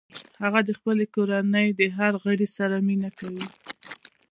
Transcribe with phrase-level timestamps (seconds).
[0.43, 3.45] هغه د خپلې کورنۍ د هر غړي سره مینه کوي